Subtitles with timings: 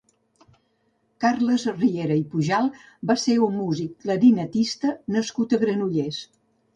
[1.25, 2.69] Carles Riera i Pujal
[3.11, 6.19] va ser un músic, clarinetista nascut a Granollers.